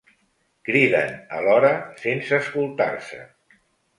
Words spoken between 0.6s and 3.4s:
Criden alhora, sense escoltar-se.